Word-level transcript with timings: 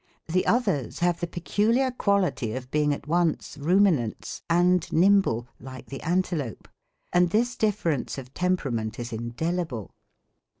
The 0.27 0.47
others 0.47 0.97
have 1.01 1.19
the 1.19 1.27
peculiar 1.27 1.91
quality 1.91 2.53
of 2.55 2.71
being 2.71 2.91
at 2.91 3.05
once 3.05 3.55
ruminants 3.55 4.41
and 4.49 4.91
nimble, 4.91 5.47
like 5.59 5.85
the 5.91 6.01
antelope. 6.01 6.67
And 7.13 7.29
this 7.29 7.55
difference 7.55 8.17
of 8.17 8.33
temperament 8.33 8.97
is 8.97 9.13
indelible. 9.13 9.91